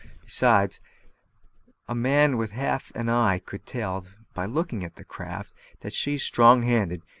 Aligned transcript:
Besides, 0.25 0.79
a 1.87 1.93
man 1.93 2.35
with 2.35 2.49
half 2.53 2.91
an 2.95 3.07
eye 3.07 3.37
could 3.37 3.67
tell 3.67 4.07
by 4.33 4.47
looking 4.47 4.83
at 4.83 4.95
that 4.95 5.07
craft 5.07 5.53
that 5.81 5.93
she's 5.93 6.23
strong 6.23 6.63
handed. 6.63 7.03